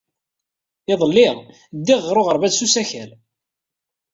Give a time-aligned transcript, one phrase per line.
[0.93, 1.27] Iḍelli,
[1.77, 3.11] ddiɣ ɣer uɣerbaz s usakal.